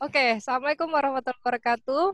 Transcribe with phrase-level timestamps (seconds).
[0.00, 2.04] Oke, assalamualaikum warahmatullahi wabarakatuh.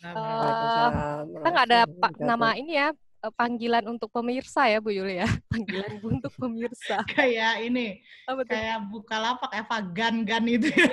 [0.00, 5.20] Uh, kita nggak ada pa nama ini ya eh, panggilan untuk pemirsa ya Bu Yuli
[5.20, 5.28] ya.
[5.52, 7.04] Panggilan untuk pemirsa.
[7.04, 10.88] Kayak ini Apa kayak buka lapak Eva gan gan itu ya.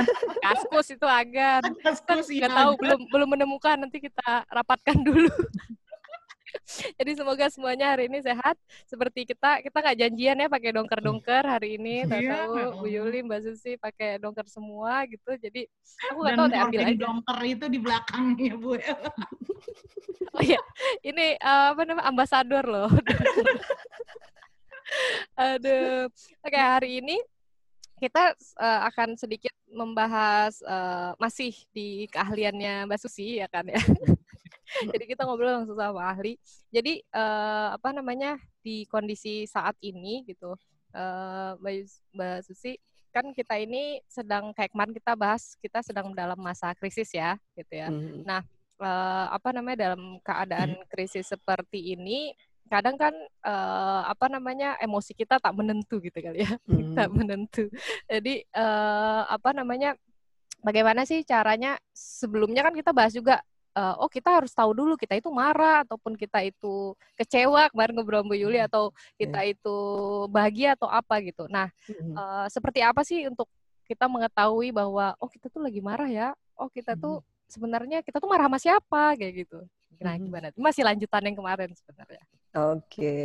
[0.48, 1.68] Kaskus itu agan.
[1.84, 3.76] Kaskus nggak tahu belum belum menemukan.
[3.76, 5.28] Nanti kita rapatkan dulu
[6.98, 8.56] Jadi semoga semuanya hari ini sehat.
[8.86, 12.06] Seperti kita, kita nggak janjian ya pakai dongker-dongker hari ini.
[12.06, 12.32] Tahu iya.
[12.46, 15.36] tahu Bu Yuli, Mbak Susi pakai dongker semua gitu.
[15.36, 15.66] Jadi
[16.10, 16.94] aku nggak tahu deh ambil aja.
[16.98, 18.72] dongker itu di belakangnya Bu.
[20.36, 20.60] oh iya,
[21.02, 22.90] ini uh, apa namanya ambasador loh.
[25.38, 26.10] Aduh.
[26.42, 27.16] Oke, hari ini
[28.00, 33.78] kita uh, akan sedikit membahas uh, masih di keahliannya Mbak Susi ya kan ya.
[34.94, 36.38] Jadi kita ngobrol langsung sama ahli.
[36.70, 40.54] Jadi uh, apa namanya di kondisi saat ini gitu,
[40.94, 42.78] uh, Mbak Susi
[43.10, 47.74] kan kita ini sedang kayak kemarin kita bahas kita sedang dalam masa krisis ya gitu
[47.74, 47.90] ya.
[47.90, 48.22] Mm.
[48.22, 48.42] Nah
[48.78, 50.86] uh, apa namanya dalam keadaan mm.
[50.86, 52.30] krisis seperti ini
[52.70, 53.10] kadang kan
[53.42, 56.94] uh, apa namanya emosi kita tak menentu gitu kali ya mm.
[56.94, 57.66] tak menentu.
[58.06, 59.98] Jadi uh, apa namanya
[60.62, 63.42] bagaimana sih caranya sebelumnya kan kita bahas juga
[63.74, 68.24] uh, oh kita harus tahu dulu kita itu marah ataupun kita itu kecewa kemarin ngobrol
[68.26, 69.52] Bu Yuli atau kita yeah.
[69.54, 69.76] itu
[70.30, 71.46] bahagia atau apa gitu.
[71.46, 72.14] Nah, mm-hmm.
[72.16, 73.46] uh, seperti apa sih untuk
[73.86, 77.04] kita mengetahui bahwa oh kita tuh lagi marah ya, oh kita mm-hmm.
[77.04, 77.16] tuh
[77.50, 79.58] sebenarnya kita tuh marah sama siapa kayak gitu.
[80.00, 80.24] Nah, mm-hmm.
[80.26, 80.46] gimana?
[80.54, 82.22] Masih lanjutan yang kemarin sebenarnya.
[82.50, 82.82] Oke.
[82.90, 83.24] Okay.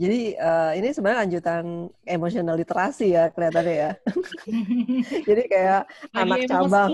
[0.00, 3.90] Jadi uh, ini sebenarnya lanjutan emosional literasi ya kelihatannya ya.
[5.28, 6.48] Jadi kayak Lagi anak emosi.
[6.48, 6.92] cabang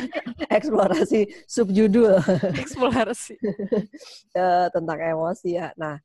[0.60, 2.20] eksplorasi subjudul
[2.60, 3.40] eksplorasi
[4.36, 5.72] uh, tentang emosi ya.
[5.80, 5.96] Nah,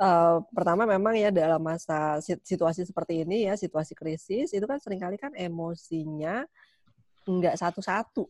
[0.00, 5.04] uh, pertama memang ya dalam masa situasi seperti ini ya, situasi krisis itu kan sering
[5.04, 6.48] kali kan emosinya
[7.28, 8.24] nggak satu-satu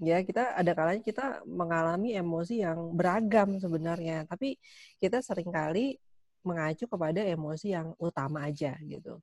[0.00, 4.56] ya kita ada kalanya kita mengalami emosi yang beragam sebenarnya tapi
[4.96, 6.00] kita sering kali
[6.40, 9.20] mengacu kepada emosi yang utama aja gitu.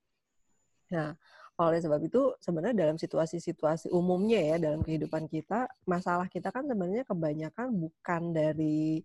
[0.94, 1.18] Nah,
[1.58, 7.04] oleh sebab itu sebenarnya dalam situasi-situasi umumnya ya dalam kehidupan kita, masalah kita kan sebenarnya
[7.04, 9.02] kebanyakan bukan dari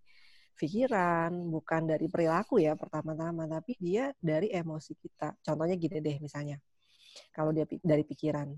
[0.52, 5.32] pikiran, bukan dari perilaku ya pertama-tama, tapi dia dari emosi kita.
[5.40, 6.60] Contohnya gini deh misalnya,
[7.32, 8.52] kalau dia dari pikiran,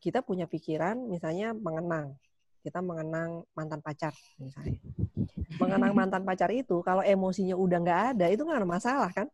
[0.00, 2.16] kita punya pikiran misalnya mengenang,
[2.64, 4.80] kita mengenang mantan pacar misalnya.
[5.60, 9.28] Mengenang mantan pacar itu kalau emosinya udah nggak ada itu nggak ada masalah kan?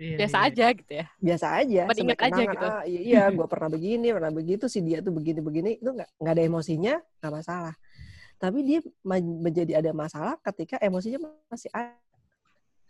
[0.00, 0.48] Iya, Biasa iya.
[0.48, 1.06] aja gitu ya.
[1.20, 1.82] Biasa aja.
[1.92, 2.66] Ingat aja gitu.
[2.70, 6.42] Ah, iya, gue pernah begini, pernah begitu, si dia tuh begini-begini, itu nggak nggak ada
[6.46, 7.74] emosinya, nggak masalah.
[8.40, 11.20] Tapi dia menjadi ada masalah ketika emosinya
[11.52, 12.00] masih ada.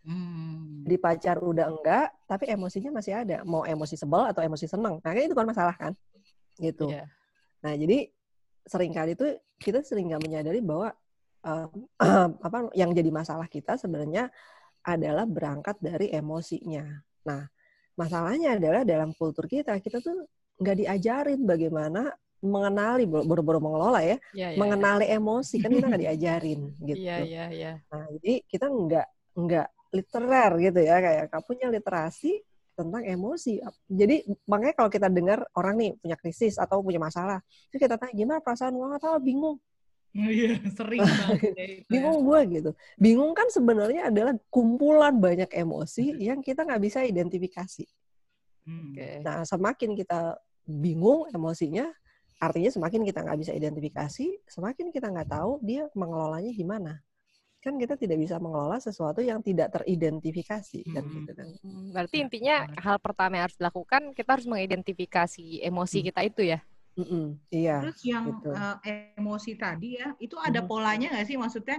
[0.06, 0.86] Hmm.
[0.86, 3.42] Di pacar udah enggak, tapi emosinya masih ada.
[3.42, 5.02] Mau emosi sebel atau emosi seneng.
[5.02, 5.92] Nah, itu kan masalah kan?
[6.62, 6.94] Gitu.
[6.94, 7.10] Yeah.
[7.66, 8.08] Nah, jadi
[8.66, 9.26] sering kali itu
[9.60, 10.92] kita sering nggak menyadari bahwa
[11.44, 11.68] uh,
[12.46, 14.28] apa yang jadi masalah kita sebenarnya
[14.80, 16.84] adalah berangkat dari emosinya.
[17.28, 17.44] Nah,
[18.00, 20.24] masalahnya adalah dalam kultur kita kita tuh
[20.60, 25.20] nggak diajarin bagaimana mengenali baru-baru mengelola ya, ya, ya mengenali ya.
[25.20, 27.00] emosi kan kita nggak diajarin gitu.
[27.04, 27.72] Iya iya iya.
[27.92, 32.40] Nah jadi kita nggak nggak literer gitu ya kayak punya literasi
[32.80, 33.60] tentang emosi.
[33.86, 38.14] Jadi makanya kalau kita dengar orang nih punya krisis atau punya masalah, itu kita tanya
[38.16, 39.56] gimana perasaan gue nggak tahu bingung.
[40.10, 41.52] Iya, sering banget.
[41.54, 42.70] Ya bingung gue gitu.
[42.98, 47.86] Bingung kan sebenarnya adalah kumpulan banyak emosi yang kita nggak bisa identifikasi.
[48.64, 48.96] Hmm.
[48.96, 49.22] Okay.
[49.22, 50.34] Nah, semakin kita
[50.66, 51.86] bingung emosinya,
[52.42, 56.98] artinya semakin kita nggak bisa identifikasi, semakin kita nggak tahu dia mengelolanya gimana
[57.60, 61.14] kan kita tidak bisa mengelola sesuatu yang tidak teridentifikasi kan hmm.
[61.20, 61.46] gitu kan.
[61.60, 66.06] Hmm, berarti nah, intinya hal pertama yang harus dilakukan kita harus mengidentifikasi emosi hmm.
[66.08, 66.60] kita itu ya.
[66.98, 67.76] Mm -mm, iya.
[67.86, 68.50] Terus yang gitu.
[68.50, 70.68] uh, emosi tadi ya, itu ada mm.
[70.68, 71.38] polanya nggak sih?
[71.38, 71.78] Maksudnya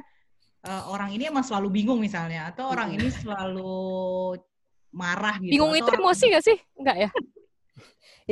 [0.64, 3.76] uh, orang ini emang selalu bingung misalnya, atau orang ini selalu
[4.96, 5.52] marah gitu.
[5.52, 6.58] Bingung itu emosi nggak sih?
[6.80, 7.10] Enggak ya?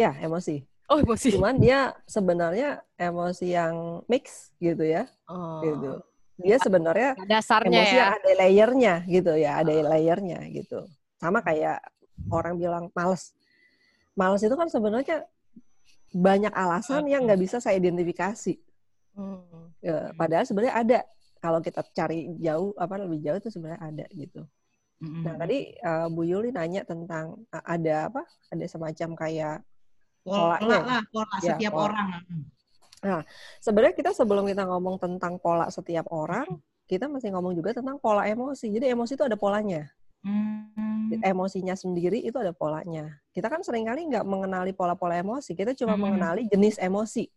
[0.07, 0.63] ya emosi.
[0.87, 1.35] Oh emosi.
[1.35, 5.03] Cuman dia sebenarnya emosi yang mix gitu ya.
[5.27, 5.61] Oh.
[5.61, 6.08] Gitu
[6.39, 8.05] dia sebenarnya dasarnya emosi ya.
[8.15, 10.87] ada layernya gitu ya, ada layernya gitu.
[11.19, 11.83] Sama kayak
[12.31, 13.35] orang bilang males.
[14.15, 15.27] Males itu kan sebenarnya
[16.15, 18.57] banyak alasan yang nggak bisa saya identifikasi.
[19.13, 19.71] Hmm.
[19.83, 20.99] Ya, padahal sebenarnya ada.
[21.39, 24.43] Kalau kita cari jauh, apa lebih jauh itu sebenarnya ada gitu.
[24.99, 25.23] Hmm.
[25.23, 28.27] Nah tadi uh, Bu Yuli nanya tentang uh, ada apa?
[28.51, 29.63] Ada semacam kayak
[30.19, 31.83] pola lah, pola ya, setiap pola.
[31.87, 32.07] orang.
[32.99, 33.23] Nah,
[33.63, 36.47] sebenarnya kita sebelum kita ngomong tentang pola setiap orang,
[36.89, 38.73] kita masih ngomong juga tentang pola emosi.
[38.73, 39.87] Jadi emosi itu ada polanya.
[40.19, 41.13] Hmm.
[41.23, 43.07] Emosinya sendiri itu ada polanya.
[43.31, 45.55] Kita kan sering kali nggak mengenali pola-pola emosi.
[45.55, 46.01] Kita cuma hmm.
[46.01, 47.29] mengenali jenis emosi.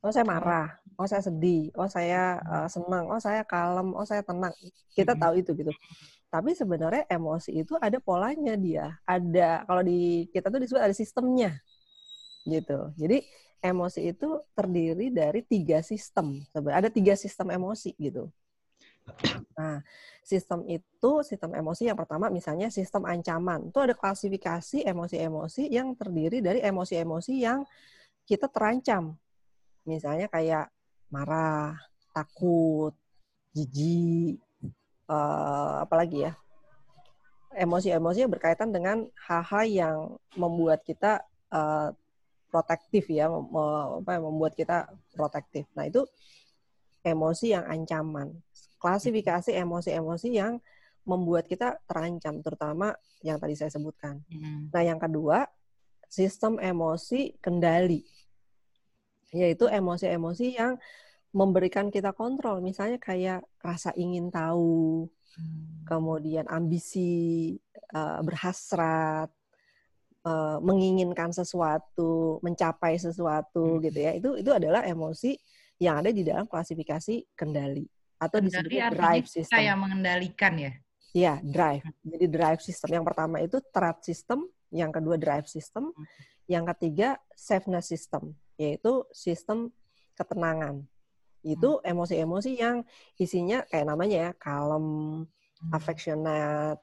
[0.00, 4.24] Oh saya marah, oh saya sedih, oh saya uh, senang, oh saya kalem, oh saya
[4.24, 4.54] tenang.
[4.96, 5.68] Kita tahu itu gitu.
[6.32, 8.96] Tapi sebenarnya emosi itu ada polanya dia.
[9.04, 11.52] Ada kalau di kita tuh disebut ada sistemnya.
[12.48, 12.78] Gitu.
[12.96, 13.28] Jadi
[13.60, 16.40] emosi itu terdiri dari tiga sistem.
[16.52, 18.28] Ada tiga sistem emosi gitu.
[19.56, 19.82] Nah,
[20.24, 23.68] sistem itu, sistem emosi yang pertama misalnya sistem ancaman.
[23.68, 27.64] Itu ada klasifikasi emosi-emosi yang terdiri dari emosi-emosi yang
[28.24, 29.16] kita terancam.
[29.84, 30.70] Misalnya kayak
[31.10, 31.74] marah,
[32.14, 32.94] takut,
[33.52, 34.38] jijik,
[35.10, 36.32] uh, apalagi ya
[37.50, 39.96] emosi-emosi yang berkaitan dengan hal-hal yang
[40.38, 41.90] membuat kita uh,
[42.50, 45.70] protektif ya, apa, membuat kita protektif.
[45.78, 46.02] Nah itu
[47.06, 48.34] emosi yang ancaman.
[48.82, 50.58] Klasifikasi emosi-emosi yang
[51.08, 52.92] membuat kita terancam, terutama
[53.24, 54.20] yang tadi saya sebutkan.
[54.28, 54.68] Hmm.
[54.68, 55.48] Nah yang kedua,
[56.10, 58.04] sistem emosi kendali,
[59.30, 60.76] yaitu emosi-emosi yang
[61.30, 65.06] memberikan kita kontrol, misalnya kayak rasa ingin tahu,
[65.38, 65.86] hmm.
[65.86, 67.54] kemudian ambisi,
[67.94, 69.30] uh, berhasrat,
[70.24, 73.80] uh, menginginkan sesuatu, mencapai sesuatu, hmm.
[73.88, 74.12] gitu ya.
[74.16, 75.36] Itu itu adalah emosi
[75.80, 77.88] yang ada di dalam klasifikasi kendali
[78.20, 79.56] atau disebut drive system.
[79.56, 80.72] Kayak mengendalikan ya?
[81.10, 81.84] Iya, drive.
[82.04, 82.88] Jadi drive system.
[83.00, 86.06] Yang pertama itu threat system, yang kedua drive system, hmm.
[86.46, 89.72] yang ketiga safeness system, yaitu sistem
[90.14, 90.84] ketenangan
[91.40, 91.88] itu hmm.
[91.88, 92.84] emosi-emosi yang
[93.16, 94.86] isinya kayak namanya ya kalem,
[95.24, 95.72] hmm.
[95.72, 96.80] affectionate,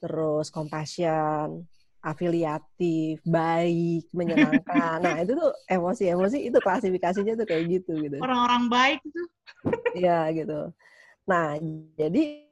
[0.00, 1.68] terus compassion,
[1.98, 4.98] afiliatif, baik, menyenangkan.
[5.02, 8.16] nah, itu tuh emosi-emosi itu klasifikasinya tuh kayak gitu gitu.
[8.22, 9.22] Orang-orang baik itu.
[9.98, 10.70] Iya, gitu.
[11.26, 11.58] Nah,
[11.98, 12.48] jadi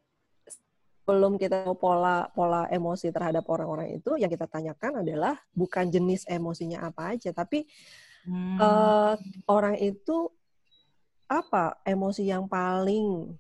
[1.07, 6.27] belum kita tahu pola pola emosi terhadap orang-orang itu yang kita tanyakan adalah bukan jenis
[6.27, 7.63] emosinya apa aja, tapi
[8.27, 8.59] hmm.
[8.59, 9.15] uh,
[9.47, 10.27] orang itu
[11.31, 13.31] apa emosi yang paling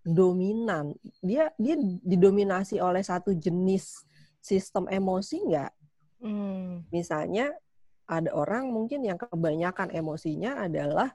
[0.00, 0.96] dominan?
[1.20, 4.08] Dia dia didominasi oleh satu jenis
[4.40, 5.72] sistem emosi nggak?
[6.20, 6.84] Hmm.
[6.92, 7.52] Misalnya
[8.10, 11.14] ada orang mungkin yang kebanyakan emosinya adalah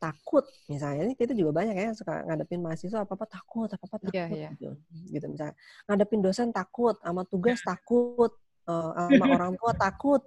[0.00, 3.96] takut misalnya ini kita juga banyak ya suka ngadepin mahasiswa apa apa takut apa apa
[4.00, 4.52] takut yeah, yeah.
[4.56, 4.72] gitu
[5.12, 8.32] gitu misalnya ngadepin dosen takut sama tugas takut
[8.64, 10.24] uh, sama orang tua takut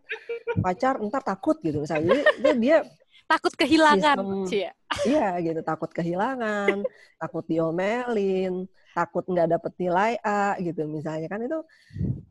[0.61, 2.77] pacar ntar takut gitu misalnya jadi dia
[3.25, 6.85] takut kehilangan Sistem, iya gitu takut kehilangan
[7.17, 11.59] takut diomelin takut nggak dapet nilai A gitu misalnya kan itu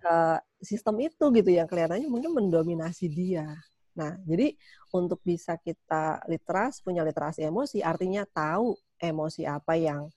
[0.06, 3.46] uh, sistem itu gitu yang kelihatannya mungkin mendominasi dia
[3.92, 4.56] nah jadi
[4.94, 10.08] untuk bisa kita literas punya literasi emosi artinya tahu emosi apa yang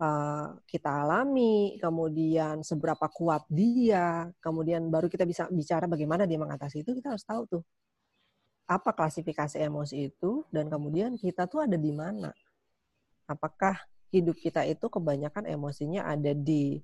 [0.00, 6.86] uh, kita alami, kemudian seberapa kuat dia, kemudian baru kita bisa bicara bagaimana dia mengatasi
[6.86, 7.62] itu, kita harus tahu tuh
[8.68, 12.28] apa klasifikasi emosi itu dan kemudian kita tuh ada di mana.
[13.24, 16.80] Apakah hidup kita itu kebanyakan emosinya ada di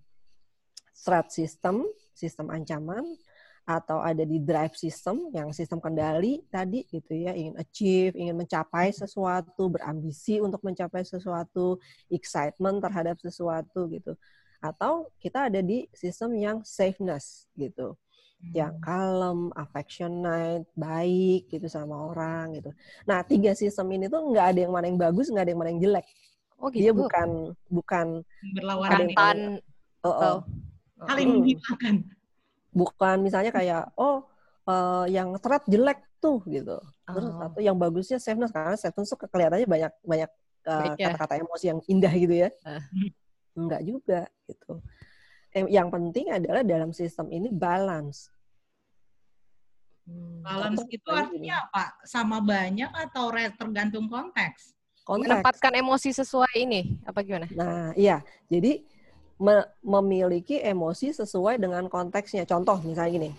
[0.94, 1.84] threat system,
[2.14, 3.02] sistem ancaman,
[3.64, 8.92] atau ada di drive system yang sistem kendali tadi gitu ya ingin achieve ingin mencapai
[8.92, 11.80] sesuatu berambisi untuk mencapai sesuatu
[12.12, 14.12] excitement terhadap sesuatu gitu
[14.60, 17.96] atau kita ada di sistem yang safeness gitu
[18.52, 18.84] yang hmm.
[18.84, 22.76] kalem, affectionate, baik gitu sama orang gitu.
[23.08, 25.70] Nah tiga sistem ini tuh nggak ada yang mana yang bagus, nggak ada yang mana
[25.72, 26.04] yang jelek.
[26.60, 26.90] Oh gitu.
[26.90, 28.06] Dia bukan bukan
[28.56, 29.60] berlawanan.
[30.04, 30.38] Oh, oh.
[31.04, 31.36] Saling hmm.
[31.40, 31.94] menghilangkan.
[32.74, 34.26] Bukan misalnya kayak oh
[34.66, 36.78] uh, yang threat jelek tuh gitu.
[37.04, 37.38] Terus oh.
[37.40, 40.30] satu yang bagusnya safeness karena safeness tuh kelihatannya banyak banyak
[40.66, 42.50] uh, kata-kata emosi yang indah gitu ya.
[42.64, 42.82] Uh.
[43.54, 44.20] Enggak juga
[44.50, 44.82] gitu
[45.54, 48.26] yang penting adalah dalam sistem ini balance.
[50.04, 50.42] Hmm.
[50.42, 51.94] Balance itu artinya apa?
[52.02, 54.73] Sama banyak atau tergantung konteks?
[55.04, 55.30] Konteks?
[55.30, 57.46] Menempatkan emosi sesuai ini, apa gimana?
[57.52, 58.24] Nah, iya.
[58.48, 58.82] Jadi
[59.38, 62.48] me memiliki emosi sesuai dengan konteksnya.
[62.48, 63.30] Contoh misalnya gini.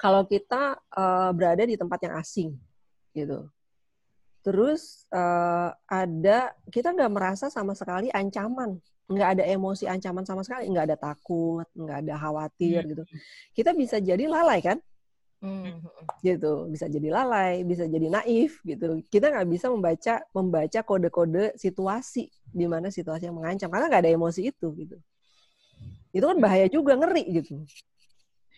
[0.00, 2.50] Kalau kita uh, berada di tempat yang asing,
[3.14, 3.46] gitu.
[4.42, 10.72] Terus uh, ada kita nggak merasa sama sekali ancaman nggak ada emosi ancaman sama sekali,
[10.72, 12.90] nggak ada takut, nggak ada khawatir hmm.
[12.94, 13.02] gitu.
[13.52, 14.78] Kita bisa jadi lalai kan?
[15.42, 15.82] Hmm.
[16.22, 16.70] gitu.
[16.70, 19.02] bisa jadi lalai bisa jadi naif gitu.
[19.10, 24.14] Kita nggak bisa membaca membaca kode-kode situasi di mana situasi yang mengancam karena nggak ada
[24.14, 24.96] emosi itu gitu.
[26.14, 27.66] Itu kan bahaya juga ngeri gitu.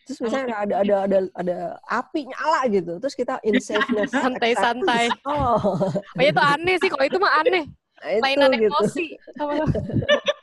[0.05, 1.57] Terus misalnya ada ada ada ada
[1.89, 3.01] api nyala gitu.
[3.01, 5.57] Terus kita in safeness santai-santai oh.
[5.89, 7.65] oh itu aneh sih kalau itu mah aneh.
[8.05, 8.69] Nah, mainan gitu.
[8.69, 9.17] emosi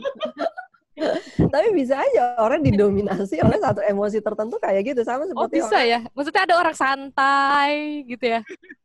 [1.53, 5.49] tapi bisa aja orang didominasi oleh satu emosi tertentu kayak gitu sama oh, seperti oh
[5.55, 7.73] bisa orang, ya maksudnya ada orang santai
[8.05, 8.39] gitu ya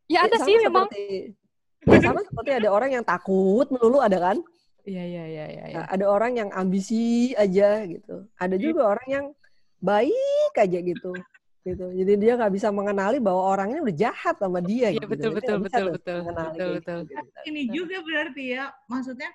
[0.06, 0.86] ya ada ya, sih memang
[1.86, 4.36] Ya, sama seperti ada orang yang takut melulu ada kan?
[4.82, 5.64] Iya iya iya iya.
[5.70, 8.26] Nah, ada orang yang ambisi aja gitu.
[8.34, 8.62] Ada Iya.
[8.62, 9.26] juga orang yang
[9.78, 11.14] baik aja gitu.
[11.62, 11.86] Gitu.
[11.94, 15.06] Jadi dia nggak bisa mengenali bahwa orangnya udah jahat sama dia Iya gitu.
[15.10, 16.98] betul betul betul tuh betul mengenali betul betul.
[17.06, 17.38] gitu, gitu.
[17.54, 19.30] Ini juga berarti ya, maksudnya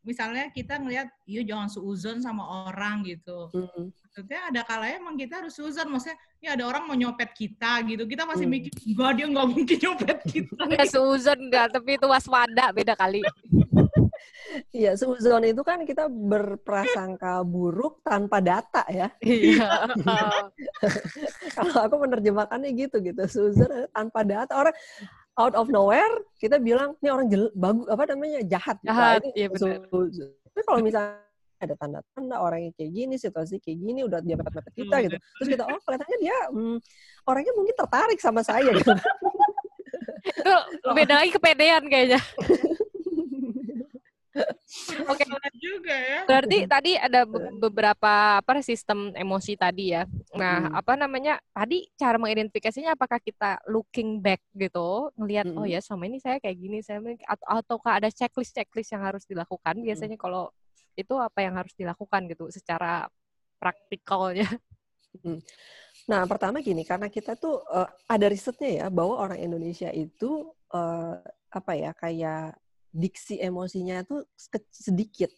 [0.00, 3.52] misalnya kita ngelihat, yuk jangan suuzon sama orang gitu.
[3.52, 3.92] Mm.
[3.92, 5.86] Maksudnya ada kalanya emang kita harus suuzon.
[5.92, 8.08] Maksudnya, ya ada orang mau nyopet kita gitu.
[8.08, 8.54] Kita masih Hmm.
[8.58, 10.60] mikir, enggak dia nggak mungkin nyopet kita.
[10.66, 13.20] Enggak seuzon enggak, tapi itu waspada beda kali.
[14.74, 19.06] Iya, suzon itu kan kita berprasangka buruk tanpa data ya.
[19.22, 19.94] Iya.
[21.56, 24.58] Kalau aku menerjemahkannya gitu gitu, suzon tanpa data.
[24.58, 24.74] Orang
[25.40, 28.76] out of nowhere kita bilang ini orang jel, bagus apa namanya jahat.
[28.84, 28.92] gitu.
[28.92, 29.80] Jahat, iya benar.
[29.88, 30.30] suzon.
[30.50, 31.20] Tapi kalau misalnya
[31.60, 35.16] ada tanda-tanda orangnya kayak gini, situasi kayak gini, udah dia mepet-mepet kita gitu.
[35.20, 36.76] Terus kita, oh kelihatannya dia hmm,
[37.28, 38.92] orangnya mungkin tertarik sama saya gitu.
[40.40, 42.20] itu beda lagi kepedean kayaknya.
[45.10, 45.24] Oke.
[45.26, 46.20] Salah juga ya.
[46.22, 50.06] Berarti tadi ada be- beberapa apa sistem emosi tadi ya.
[50.38, 50.78] Nah, Mm.
[50.78, 51.34] apa namanya?
[51.50, 55.74] Tadi cara mengidentifikasinya apakah kita looking back gitu, ngelihat oh Mm-mm.
[55.74, 59.74] ya selama ini saya kayak gini, saya ini- atau ataukah ada checklist-checklist yang harus dilakukan?
[59.82, 60.54] Biasanya kalau
[60.94, 63.10] itu apa yang harus dilakukan gitu secara
[63.58, 64.46] praktikalnya?
[66.06, 71.14] Nah, pertama gini, karena kita tuh eh, ada risetnya ya bahwa orang Indonesia itu eh,
[71.50, 72.54] apa ya kayak
[72.90, 74.26] diksi emosinya tuh
[74.70, 75.30] sedikit.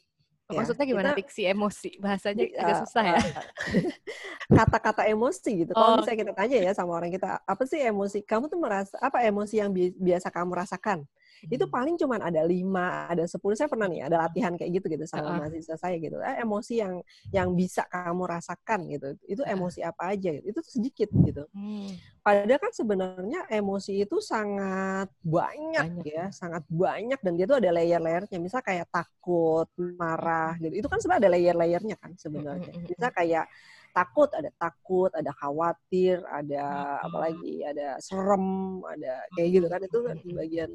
[0.49, 0.59] ya.
[0.61, 1.91] Maksudnya gimana Kita- diksi emosi?
[1.97, 3.17] Bahasanya Di- agak eh, susah ya.
[3.17, 3.25] eh,
[4.59, 5.73] Kata-kata emosi gitu.
[5.73, 5.97] Kalau Oh.
[6.01, 8.21] misalnya kita tanya ya sama orang kita, apa sih emosi?
[8.21, 11.09] Kamu tuh merasa apa emosi yang bi- biasa kamu rasakan?
[11.51, 11.73] Itu Hmm.
[11.75, 13.55] paling cuman ada lima, ada sepuluh.
[13.59, 15.39] Saya pernah nih ada latihan kayak gitu gitu sama Heeh.
[15.47, 16.19] mahasiswa saya gitu.
[16.23, 16.95] Eh, emosi yang
[17.35, 19.09] yang bisa kamu rasakan gitu.
[19.27, 20.29] Itu emosi apa aja?
[20.35, 20.47] Gitu.
[20.55, 21.45] Itu tuh sedikit gitu.
[21.53, 21.87] Hmm.
[22.23, 26.07] Padahal kan sebenarnya emosi itu sangat banyak, Banyak.
[26.07, 28.39] ya, sangat banyak dan dia tuh ada layer-layernya.
[28.39, 29.67] Misal kayak takut,
[29.99, 30.75] marah gitu.
[30.85, 32.73] Itu kan sebenarnya ada layer-layernya kan sebenarnya.
[32.75, 33.45] Mm, mm, mm, Misal kayak
[33.91, 36.65] takut, ada takut, ada khawatir, ada
[37.03, 39.81] Mm, apa lagi, ada serem, ada kayak gitu kan.
[39.83, 40.71] Itu kan bagian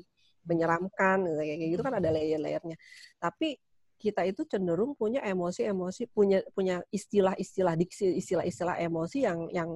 [0.47, 2.77] menyeramkan gitu, kayak gitu kan ada layer-layernya.
[3.19, 3.59] Tapi
[3.97, 9.69] kita itu cenderung punya emosi-emosi, punya punya istilah-istilah diksi, istilah-istilah emosi yang yang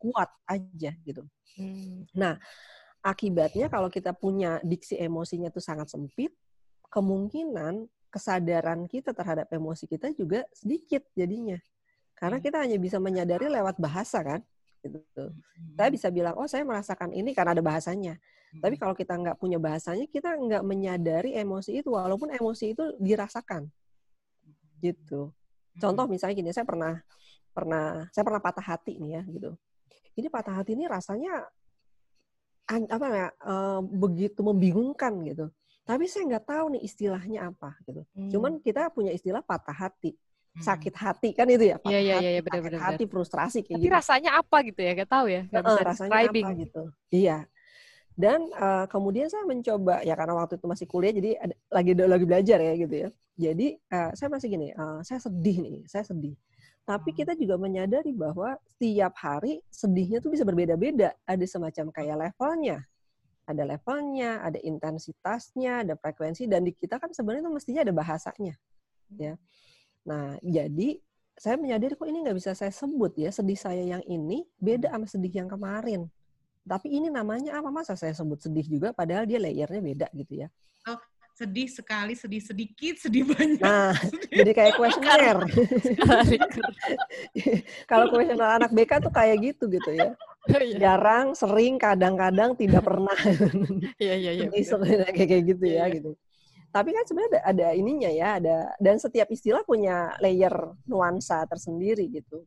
[0.00, 1.22] kuat aja gitu.
[1.60, 2.08] Hmm.
[3.04, 6.34] Akibatnya kalau kita punya diksi emosinya itu sangat sempit,
[6.88, 11.60] kemungkinan kesadaran kita terhadap emosi kita juga sedikit jadinya.
[12.16, 12.44] Karena Hmm.
[12.48, 14.40] kita hanya bisa menyadari lewat bahasa kan.
[14.80, 15.24] Gitu.
[15.76, 18.16] Saya bisa bilang, oh saya merasakan ini karena ada bahasanya.
[18.48, 23.68] Tapi kalau kita nggak punya bahasanya, kita nggak menyadari emosi itu, walaupun emosi itu dirasakan.
[24.80, 25.30] Gitu.
[25.76, 26.96] Contoh misalnya gini, saya pernah
[27.52, 29.50] pernah saya pernah patah hati nih ya gitu.
[30.14, 31.44] Ini patah hati ini rasanya
[32.68, 35.50] an- apa ya eh, begitu membingungkan gitu.
[35.82, 38.02] Tapi saya nggak tahu nih istilahnya apa gitu.
[38.12, 38.30] Hmm.
[38.30, 40.12] Cuman kita punya istilah patah hati,
[40.48, 40.64] Hmm.
[40.64, 41.76] sakit hati kan itu ya.
[41.86, 43.94] Iya, iya, patah iya, hati, benar, sakit benar, hati, frustrasi kayak Tapi gitu.
[43.94, 44.92] rasanya apa gitu ya?
[44.96, 45.42] Gak tahu ya.
[45.48, 46.46] Gak bisa rasanya describing.
[46.48, 46.82] apa gitu.
[47.08, 47.38] Iya.
[48.18, 52.26] Dan eh, kemudian saya mencoba ya karena waktu itu masih kuliah jadi ada, lagi lagi
[52.26, 53.08] belajar ya gitu ya.
[53.38, 56.34] Jadi eh, saya masih gini, eh, saya sedih nih, saya sedih.
[56.82, 61.14] Tapi kita juga menyadari bahwa setiap hari sedihnya tuh bisa berbeda-beda.
[61.22, 62.82] Ada semacam kayak levelnya.
[63.46, 68.54] Ada levelnya, ada intensitasnya, ada frekuensi dan di kita kan sebenarnya itu mestinya ada bahasanya.
[69.14, 69.38] Ya.
[70.02, 70.98] Nah, jadi
[71.38, 75.06] saya menyadari kok ini nggak bisa saya sebut ya sedih saya yang ini beda sama
[75.06, 76.10] sedih yang kemarin.
[76.68, 80.48] Tapi ini namanya apa masa saya sebut sedih juga padahal dia layernya beda gitu ya.
[81.38, 83.62] Sedih sekali, sedih sedikit, sedih banyak.
[83.62, 83.94] Nah,
[84.26, 85.38] jadi kayak kuesioner.
[87.90, 90.18] Kalau kuesioner anak BK tuh kayak gitu gitu ya.
[90.50, 93.14] Iya, Jarang, sering, kadang-kadang, tidak pernah.
[94.02, 94.30] iya, iya.
[94.34, 95.94] iya, Sedih kayak gitu ya Iya.
[96.02, 96.10] gitu.
[96.74, 100.52] Tapi kan sebenarnya ada, ada ininya ya, ada dan setiap istilah punya layer
[100.90, 102.42] nuansa tersendiri gitu.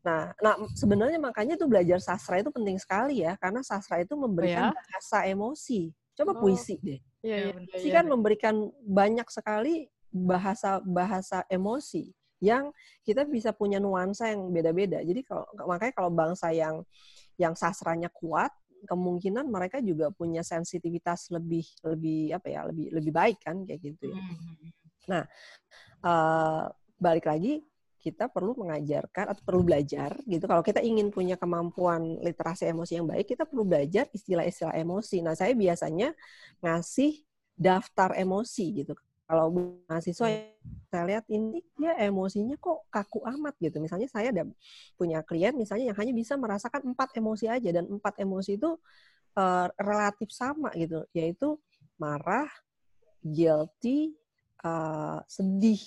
[0.00, 4.72] Nah, nah sebenarnya makanya tuh belajar sastra itu penting sekali ya, karena sastra itu memberikan
[4.72, 4.76] ya?
[4.76, 5.92] bahasa emosi.
[6.16, 6.40] Coba Oh.
[6.44, 7.00] puisi deh.
[7.20, 7.68] Iya, iya, benar.
[7.68, 8.12] Puisi iya, kan iya.
[8.12, 8.54] memberikan
[8.84, 9.74] banyak sekali
[10.10, 12.72] bahasa bahasa emosi yang
[13.04, 15.04] kita bisa punya nuansa yang beda-beda.
[15.04, 16.80] Jadi kalau makanya kalau bangsa yang
[17.36, 18.48] yang sastranya kuat,
[18.88, 24.08] kemungkinan mereka juga punya sensitivitas lebih lebih apa ya lebih lebih baik kan kayak gitu.
[24.08, 24.16] Ya.
[24.16, 25.24] Hmm.
[26.00, 26.64] Eh,
[26.96, 27.60] balik lagi
[28.00, 30.44] kita perlu mengajarkan atau perlu belajar gitu.
[30.48, 35.20] Kalau kita ingin punya kemampuan literasi emosi yang baik, kita perlu belajar istilah-istilah emosi.
[35.20, 36.16] Nah, saya biasanya
[36.64, 37.20] ngasih
[37.54, 38.96] daftar emosi gitu.
[39.30, 39.52] Kalau
[39.86, 40.26] mahasiswa
[40.90, 43.78] saya lihat ini dia emosinya kok kaku amat gitu.
[43.78, 44.42] Misalnya saya ada
[44.98, 48.74] punya klien misalnya yang hanya bisa merasakan empat emosi aja dan empat emosi itu
[49.38, 51.54] eh, relatif sama gitu, yaitu
[52.00, 52.48] marah,
[53.20, 54.16] guilty,
[54.64, 55.80] uh, sedih.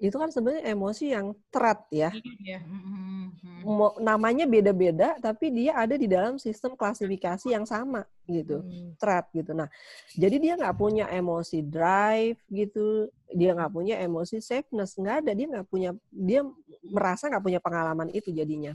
[0.00, 2.08] Itu kan sebenarnya emosi yang terat ya.
[2.40, 2.64] Iya.
[2.64, 3.68] Mm-hmm.
[3.68, 8.64] Mo- Namanya beda-beda, tapi dia ada di dalam sistem klasifikasi yang sama gitu,
[8.96, 9.52] terat gitu.
[9.52, 9.68] Nah,
[10.16, 15.30] jadi dia nggak punya emosi drive gitu, dia nggak punya emosi safeness, nggak ada.
[15.36, 16.40] Dia nggak punya, dia
[16.88, 18.72] merasa nggak punya pengalaman itu jadinya.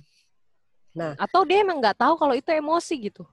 [1.18, 3.26] Atau dia emang nggak tahu kalau itu emosi gitu.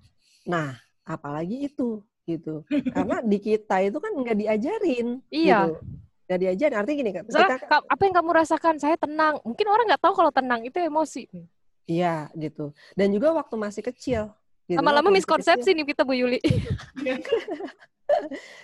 [0.48, 2.64] Nah, apalagi itu gitu.
[2.96, 5.20] Karena di kita itu kan nggak diajarin.
[5.28, 5.68] Iya.
[5.68, 5.74] Gitu.
[6.32, 6.76] Nggak diajarin.
[6.80, 8.74] Artinya gini, kan, Misalnya, kita, "Ka- apa yang kamu rasakan?
[8.80, 9.36] Saya tenang.
[9.44, 11.28] Mungkin orang nggak tahu kalau tenang itu emosi.
[11.84, 12.72] iya gitu.
[12.96, 14.32] Dan juga waktu masih kecil.
[14.64, 14.78] Gitu.
[14.80, 16.40] Lama-lama miskonsepsi kecil- nih kita Bu Yuli.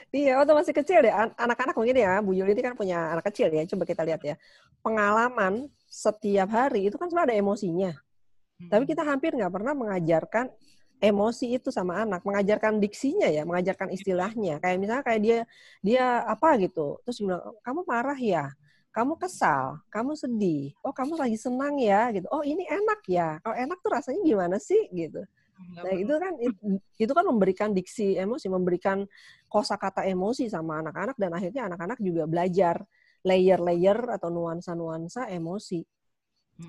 [0.08, 1.12] Iya, waktu masih kecil deh.
[1.12, 3.64] An- Anak-anak mungkin ya, Bu Yuli ini kan punya anak kecil ya.
[3.64, 4.34] Coba kita lihat ya.
[4.80, 7.92] Pengalaman setiap hari itu kan selalu ada emosinya.
[8.58, 10.48] Tapi kita hampir nggak pernah mengajarkan
[10.98, 14.58] emosi itu sama anak, mengajarkan diksinya ya, mengajarkan istilahnya.
[14.62, 15.38] Kayak misalnya kayak dia
[15.84, 18.44] dia apa gitu, terus bilang kamu marah ya,
[18.90, 22.10] kamu kesal, kamu sedih, oh kamu lagi senang ya?
[22.14, 24.82] Gitu, oh ini enak ya, kalau enak tuh rasanya gimana sih?
[24.90, 25.22] Gitu.
[25.84, 26.60] Nah itu kan it-
[26.98, 29.06] itu kan memberikan diksi emosi, memberikan
[29.46, 32.82] kosakata emosi sama anak-anak dan akhirnya anak-anak juga belajar
[33.22, 35.82] layer-layer atau nuansa-nuansa emosi.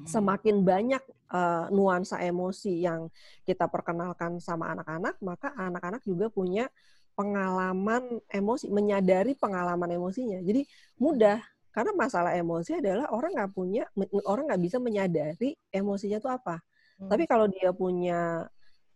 [0.05, 1.01] Semakin banyak
[1.33, 3.09] uh, nuansa emosi yang
[3.45, 6.69] kita perkenalkan sama anak-anak, maka anak-anak juga punya
[7.17, 10.39] pengalaman emosi, menyadari pengalaman emosinya.
[10.45, 10.63] Jadi
[11.01, 11.41] mudah
[11.73, 13.83] karena masalah emosi adalah orang nggak punya,
[14.25, 16.61] orang nggak bisa menyadari emosinya itu apa.
[16.99, 18.43] Tapi kalau dia punya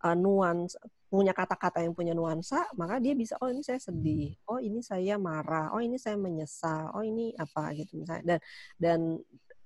[0.04, 0.76] uh, nuansa,
[1.08, 5.16] punya kata-kata yang punya nuansa, maka dia bisa, oh ini saya sedih, oh ini saya
[5.16, 8.26] marah, oh ini saya menyesal, oh ini apa gitu misalnya.
[8.26, 8.40] Dan
[8.76, 9.00] dan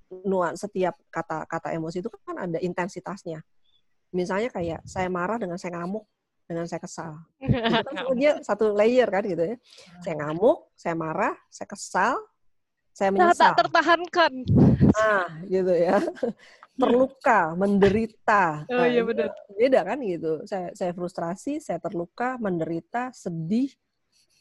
[0.09, 3.43] nuansa setiap kata-kata emosi itu kan ada intensitasnya.
[4.15, 6.07] Misalnya kayak saya marah dengan saya ngamuk,
[6.47, 7.19] dengan saya kesal.
[7.43, 9.57] Itu kan dia satu layer kan gitu ya.
[9.99, 12.15] Saya ngamuk, saya marah, saya kesal,
[12.95, 13.53] saya menyesal.
[13.53, 14.33] tak tertahankan.
[14.95, 15.99] Nah, gitu ya.
[16.81, 18.65] Terluka, menderita.
[18.69, 19.33] Oh Nah, iya benar.
[19.49, 20.45] Beda kan gitu.
[20.45, 23.73] Saya saya frustrasi, saya terluka, menderita, sedih.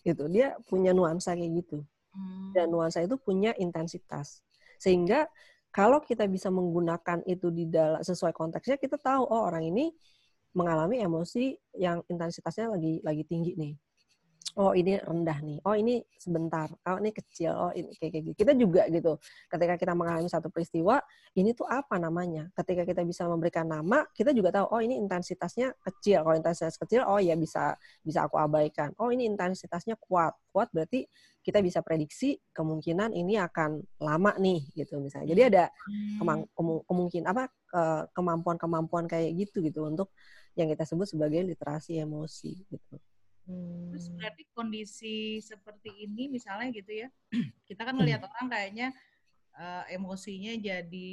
[0.05, 0.25] Gitu.
[0.31, 1.81] Dia punya nuansa kayak gitu.
[2.13, 2.53] Hmm.
[2.53, 4.45] Dan nuansa itu punya intensitas.
[4.77, 5.29] Sehingga
[5.77, 9.93] kalau kita bisa menggunakan itu di dalam sesuai konteksnya, kita tahu oh orang ini
[10.57, 13.77] mengalami emosi yang intensitasnya lagi lagi tinggi nih.
[14.57, 15.61] Oh ini rendah nih.
[15.69, 16.73] Oh ini sebentar.
[16.89, 17.53] Oh ini kecil.
[17.53, 18.37] Oh ini kayak kayak gitu.
[18.41, 19.21] Kita juga gitu.
[19.53, 20.97] Ketika kita mengalami satu peristiwa,
[21.37, 22.49] ini tuh apa namanya?
[22.57, 24.73] Ketika kita bisa memberikan nama, kita juga tahu.
[24.73, 26.25] Oh ini intensitasnya kecil.
[26.25, 28.97] Kalau intensitas kecil, oh ya bisa bisa aku abaikan.
[28.97, 30.33] Oh ini intensitasnya kuat.
[30.49, 31.05] Kuat berarti
[31.47, 35.31] kita bisa prediksi kemungkinan ini akan lama nih gitu misalnya.
[35.31, 36.19] Jadi ada Hmm.
[36.19, 40.11] kemang- kemu- kemungkin apa eh, kemampuan-kemampuan kayak gitu gitu untuk
[40.59, 42.99] yang kita sebut sebagai literasi emosi gitu.
[43.95, 47.09] Terus berarti kondisi seperti ini misalnya gitu ya,
[47.71, 48.91] kita kan ngelihat orang kayaknya
[49.55, 51.11] eh, emosinya jadi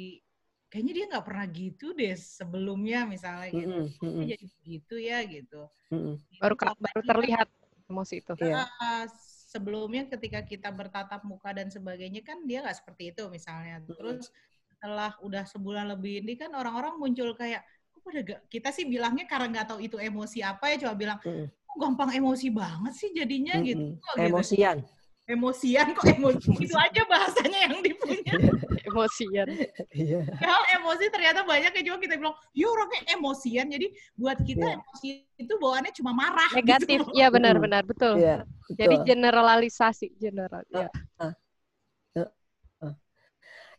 [0.66, 3.70] kayaknya dia nggak pernah gitu deh sebelumnya misalnya gitu.
[3.70, 5.62] Mm-mm, mm-mm, Dia jadi gitu ya gitu.
[5.94, 6.18] mm-mm.
[6.42, 7.46] Baru baru terlihat
[7.86, 8.32] emosi itu.
[8.42, 8.66] Iya.
[8.82, 9.06] Ah,
[9.54, 13.78] sebelumnya ketika kita bertatap muka dan sebagainya kan dia nggak seperti itu misalnya.
[13.86, 14.34] Terus
[14.66, 17.62] setelah udah sebulan lebih ini kan orang-orang muncul kayak
[17.94, 21.18] kok pada gak, kita sih bilangnya karena nggak tahu itu emosi apa ya coba bilang
[21.22, 23.94] kok gampang emosi banget sih jadinya gitu.
[23.94, 24.02] Mm-mm.
[24.02, 24.26] Kok gitu?
[24.26, 24.76] Emosian.
[25.24, 28.34] Emosian kok emosi itu aja bahasanya yang dipunya.
[28.92, 29.48] Emosian.
[29.88, 30.20] Iya.
[30.28, 33.66] Padahal emosi ternyata banyak ya juga kita bilang, ya orangnya emosian.
[33.72, 33.86] Jadi
[34.20, 34.76] buat kita Iya.
[34.76, 35.08] emosi
[35.40, 36.50] itu bawaannya cuma marah.
[36.52, 37.00] Negatif.
[37.00, 37.16] gitu.
[37.16, 38.20] Iya benar-benar betul.
[38.20, 38.44] Iya.
[38.76, 39.06] Jadi betul.
[39.08, 40.62] generalisasi general.
[40.68, 40.88] Ya.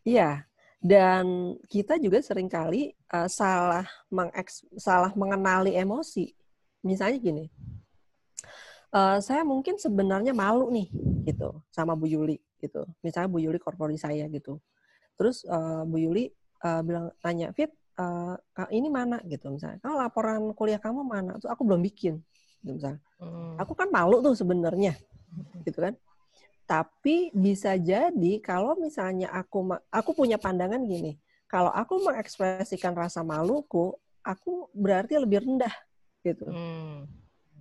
[0.06, 0.46] Iya,
[0.78, 6.30] dan kita juga sering kali uh, salah mengeks salah mengenali emosi.
[6.86, 7.50] Misalnya gini,
[8.96, 10.88] uh, saya mungkin sebenarnya malu nih,
[11.28, 12.88] gitu, sama Bu Yuli, gitu.
[13.04, 14.64] Misalnya Bu Yuli korpori saya, gitu.
[15.20, 16.32] Terus uh, Bu Yuli
[16.64, 18.40] uh, bilang tanya, Fit, uh,
[18.72, 19.84] ini mana, gitu, misalnya.
[19.84, 21.36] Kalau laporan kuliah kamu mana?
[21.36, 22.24] Terus aku belum bikin,
[22.64, 23.04] gitu, misalnya.
[23.20, 23.60] Hmm.
[23.60, 24.96] Aku kan malu tuh sebenarnya,
[25.68, 25.94] gitu kan.
[26.66, 31.14] Tapi bisa jadi kalau misalnya aku aku punya pandangan gini,
[31.46, 33.94] kalau aku mengekspresikan rasa maluku,
[34.26, 35.70] aku berarti lebih rendah
[36.26, 36.50] gitu.
[36.50, 37.06] Hmm.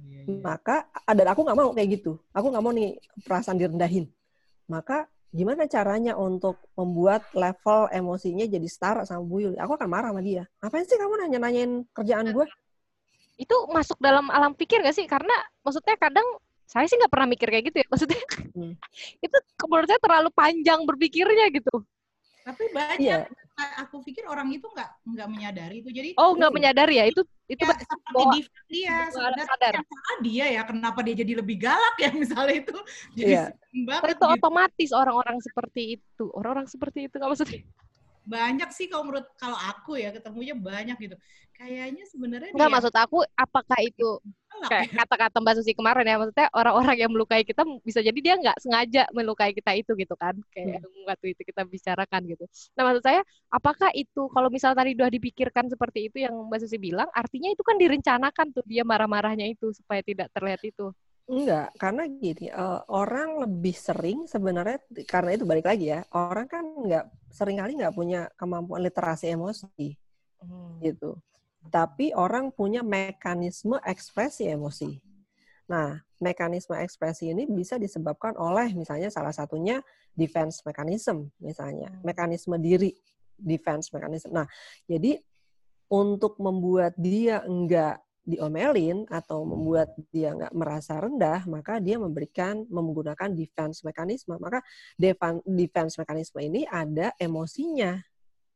[0.05, 2.21] Iya, Maka dan aku nggak mau kayak gitu.
[2.37, 4.09] Aku nggak mau nih perasaan direndahin.
[4.69, 9.59] Maka gimana caranya untuk membuat level emosinya jadi setara sama Bu Yuli?
[9.59, 10.47] Aku akan marah sama dia.
[10.63, 12.47] Ngapain sih kamu nanya-nanyain kerjaan gue?
[13.35, 15.11] Itu masuk dalam alam pikir gak sih?
[15.11, 15.35] Karena
[15.67, 16.25] maksudnya kadang
[16.65, 17.87] saya sih nggak pernah mikir kayak gitu ya.
[17.91, 18.21] Maksudnya
[18.55, 18.79] Hmm.
[19.27, 19.37] itu
[19.67, 21.75] menurut saya terlalu panjang berpikirnya gitu.
[22.47, 23.27] Tapi banyak Iya.
[23.55, 25.91] Aku pikir orang itu nggak nggak menyadari itu.
[25.91, 27.07] Jadi Oh, nggak menyadari ya?
[27.07, 28.35] Itu itu ya, seperti bahwa-
[28.67, 29.47] dia sebenarnya
[30.25, 32.77] dia ya kenapa dia jadi lebih galak ya misalnya itu
[33.15, 33.45] jadi Iya.
[33.53, 34.35] sering banget itu gitu.
[34.41, 36.25] otomatis orang-orang seperti itu.
[36.35, 37.61] Orang-orang seperti itu nggak maksudnya?
[38.25, 41.17] Banyak sih kalau menurut kalau aku ya ketemunya banyak gitu
[41.55, 44.09] kayaknya sebenarnya Enggak dia maksud aku apakah itu
[44.65, 45.05] kayak ya.
[45.05, 49.03] kata-kata Mbak Susi kemarin ya maksudnya orang-orang yang melukai kita bisa jadi dia nggak sengaja
[49.13, 52.45] melukai kita itu gitu kan kayak waktu itu kita bicarakan gitu.
[52.75, 53.21] Nah maksud saya
[53.53, 57.63] apakah itu kalau misal tadi udah dipikirkan seperti itu yang Mbak Susi bilang artinya itu
[57.63, 60.91] kan direncanakan tuh dia marah-marahnya itu supaya tidak terlihat itu.
[61.25, 64.77] Enggak, karena gini, eh, orang lebih sering sebenarnya
[65.09, 69.97] karena itu balik lagi ya, orang kan nggak sering kali nggak punya kemampuan literasi emosi
[70.85, 71.17] gitu.
[71.73, 75.01] Tapi orang punya mekanisme ekspresi emosi.
[75.65, 79.81] Nah, mekanisme ekspresi ini bisa disebabkan oleh misalnya salah satunya
[80.13, 82.93] defense mechanism misalnya, mekanisme diri
[83.41, 84.29] defense mechanism.
[84.37, 84.45] Nah,
[84.85, 85.17] jadi
[85.89, 93.31] untuk membuat dia enggak diomelin atau membuat dia nggak merasa rendah, maka dia memberikan menggunakan
[93.37, 94.41] defense mekanisme.
[94.41, 94.65] Maka
[95.45, 98.01] defense mekanisme ini ada emosinya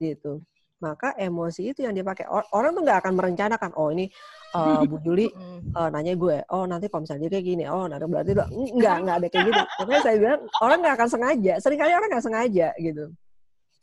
[0.00, 0.40] gitu.
[0.78, 4.06] Maka emosi itu yang dipakai Or- orang tuh nggak akan merencanakan, oh ini
[4.54, 5.26] eh, Bu Juli
[5.78, 8.30] eh, nanya gue, oh nanti kalau misalnya dia kayak gini, oh nanti berarti
[8.78, 9.62] nggak nggak ada kayak gitu.
[9.84, 11.54] Makanya saya bilang orang nggak akan sengaja.
[11.60, 13.04] Seringkali orang nggak sengaja gitu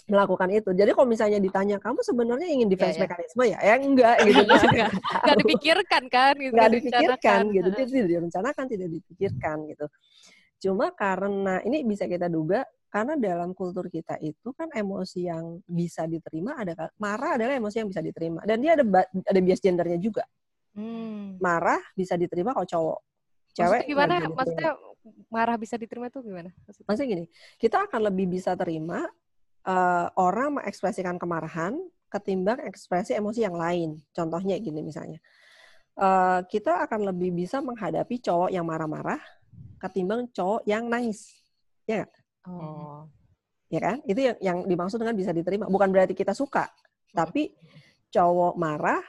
[0.06, 0.70] melakukan itu.
[0.72, 3.06] Jadi kalau misalnya ditanya kamu sebenarnya ingin defense Iya, iya.
[3.10, 4.42] mekanisme ya, ya enggak gitu.
[4.46, 4.92] Nggak, nggak.
[5.26, 6.54] Nggak dipikirkan kan gitu.
[6.54, 7.12] nggak direncanakan.
[7.12, 9.86] dipikirkan gitu dia tidak direncanakan tidak dipikirkan gitu
[10.56, 16.08] cuma karena ini bisa kita duga karena dalam kultur kita itu kan emosi yang bisa
[16.08, 20.24] diterima ada marah adalah emosi yang bisa diterima dan dia ada ada bias gendernya juga
[20.76, 21.40] Hmm.
[21.40, 23.00] marah bisa diterima kalau cowok
[23.56, 24.16] cewek Maksudnya gimana?
[24.28, 24.72] Maksudnya
[25.32, 26.52] marah bisa diterima tuh gimana?
[26.68, 26.88] Maksudnya?
[26.92, 29.08] maksudnya gini kita akan lebih bisa terima
[29.66, 31.76] eh, orang mengekspresikan kemarahan
[32.10, 34.00] ketimbang ekspresi emosi yang lain.
[34.16, 35.20] Contohnya gini misalnya.
[35.98, 39.20] Eh, kita akan lebih bisa menghadapi cowok yang marah-marah
[39.82, 41.34] ketimbang cowok yang nangis.
[42.46, 43.10] Oh.
[43.74, 43.98] ya kan?
[44.06, 45.66] Itu yang yang dimaksud dengan bisa diterima.
[45.66, 46.70] Bukan berarti kita suka
[47.16, 47.56] tapi
[48.12, 49.02] cowok marah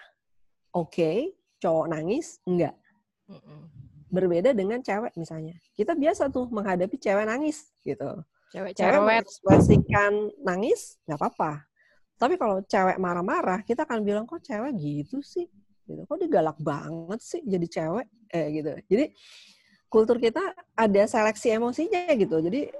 [0.73, 1.37] oke.
[1.57, 2.77] Cowok nangis enggak
[4.13, 5.57] berbeda dengan cewek misalnya.
[5.75, 8.23] Kita biasa tuh menghadapi cewek nangis gitu
[8.55, 9.03] Cewek cewek cerewet.
[9.03, 11.67] mengekspresikan nangis nggak apa-apa.
[12.17, 15.51] Tapi kalau cewek marah-marah kita akan bilang kok cewek gitu sih?
[15.87, 16.03] Gitu.
[16.07, 18.07] Kok dia galak banget sih jadi cewek?
[18.31, 18.73] Eh gitu.
[18.87, 19.05] Jadi
[19.91, 22.39] kultur kita ada seleksi emosinya gitu.
[22.39, 22.71] Jadi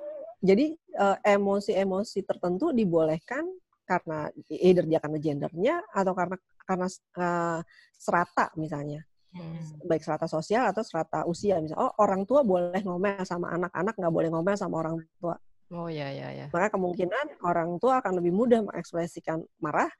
[0.41, 3.43] jadi eh, emosi-emosi tertentu dibolehkan
[3.87, 6.87] karena either dia karena gendernya atau karena karena
[7.19, 7.61] eh,
[7.99, 9.03] serata misalnya.
[9.37, 9.61] Hmm.
[9.85, 11.61] baik serata sosial atau serata usia.
[11.61, 15.37] Misalnya oh orang tua boleh ngomel sama anak-anak nggak boleh ngomel sama orang tua
[15.75, 16.47] Oh ya ya ya.
[16.55, 19.91] maka kemungkinan orang tua akan lebih mudah mengekspresikan marah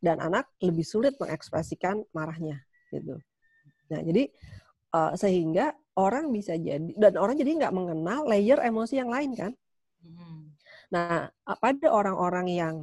[0.00, 3.20] dan anak lebih sulit mengekspresikan marahnya gitu.
[3.92, 4.32] Nah jadi
[4.96, 9.52] eh, sehingga orang bisa jadi dan orang jadi nggak mengenal layer emosi yang lain kan.
[10.00, 10.56] Hmm.
[10.88, 12.74] Nah pada orang-orang yang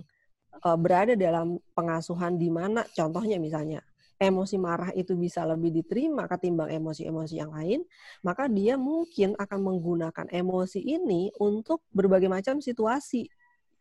[0.61, 3.81] eh, berada dalam pengasuhan di mana contohnya misalnya
[4.17, 7.85] emosi marah itu bisa lebih diterima ketimbang emosi-emosi yang lain,
[8.25, 13.29] maka dia mungkin akan menggunakan emosi ini untuk berbagai macam situasi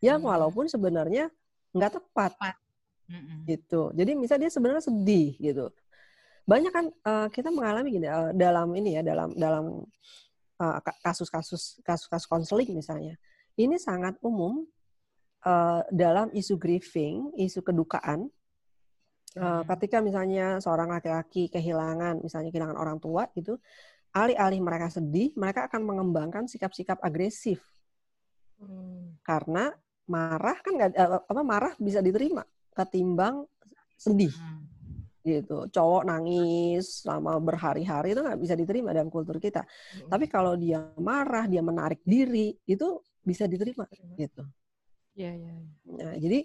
[0.01, 0.29] yang Hmm.
[0.29, 1.33] walaupun sebenarnya
[1.73, 2.33] nggak tepat
[3.09, 3.47] Mm-mm.
[3.49, 3.89] gitu.
[3.95, 5.71] Jadi misalnya dia sebenarnya sedih gitu.
[6.47, 9.83] Banyak kan eh, kita mengalami gini eh, dalam ini ya dalam dalam
[10.57, 13.15] ka- kasus-kasus kasus-kasus konseling misalnya.
[13.57, 14.65] Ini sangat umum
[15.45, 18.29] eh, dalam isu grieving, isu kedukaan.
[19.37, 19.63] Eh, Hmm.
[19.69, 23.61] ketika misalnya seorang laki-laki kehilangan misalnya kehilangan orang tua gitu,
[24.11, 27.61] alih-alih mereka sedih, mereka akan mengembangkan sikap-sikap agresif
[28.57, 29.13] Hmm.
[29.21, 29.69] karena
[30.09, 32.41] marah kan nggak eh, apa marah bisa diterima
[32.73, 33.45] ketimbang
[33.93, 34.65] sedih Hmm.
[35.21, 40.09] gitu cowok nangis selama berhari-hari itu nggak bisa diterima dalam kultur kita Hmm.
[40.09, 43.85] tapi kalau dia marah dia menarik diri itu bisa diterima
[44.17, 44.41] gitu
[45.13, 45.53] Iya iya.
[45.53, 45.69] iya.
[45.85, 46.39] nah jadi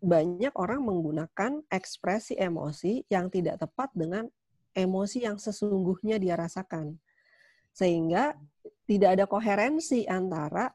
[0.00, 4.28] banyak orang menggunakan ekspresi emosi yang tidak tepat dengan
[4.74, 6.98] emosi yang sesungguhnya dia rasakan
[7.74, 8.38] sehingga
[8.86, 10.70] tidak ada koherensi antara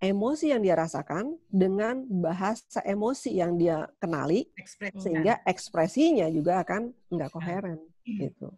[0.00, 5.00] emosi yang dia rasakan dengan bahasa emosi yang dia kenali Ekspresi.
[5.00, 8.52] sehingga ekspresinya juga akan nggak koheren gitu.